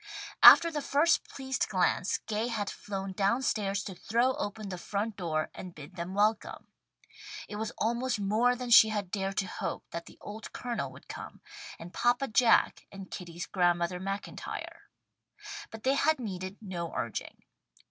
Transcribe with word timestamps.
After 0.41 0.71
the 0.71 0.81
first 0.81 1.29
pleased 1.29 1.69
glance 1.69 2.17
Gay 2.25 2.47
had 2.47 2.71
flown 2.71 3.11
down 3.11 3.43
stairs 3.43 3.83
to 3.83 3.93
throw 3.93 4.33
open 4.37 4.69
the 4.69 4.79
front 4.79 5.15
door 5.15 5.51
and 5.53 5.75
bid 5.75 5.95
them 5.95 6.15
welcome. 6.15 6.65
It 7.47 7.57
was 7.57 7.69
almost 7.77 8.19
more 8.19 8.55
than 8.55 8.71
she 8.71 8.89
had 8.89 9.11
dared 9.11 9.37
to 9.37 9.45
hope 9.45 9.85
that 9.91 10.07
the 10.07 10.17
old 10.19 10.51
Colonel 10.53 10.91
would 10.91 11.07
come, 11.07 11.39
and 11.77 11.93
"Papa 11.93 12.29
Jack" 12.29 12.87
and 12.91 13.11
Kitty's 13.11 13.45
Grandmother 13.45 13.99
MacIntyre. 13.99 14.89
But 15.69 15.83
they 15.83 15.93
had 15.93 16.19
needed 16.19 16.57
no 16.63 16.91
urging. 16.95 17.43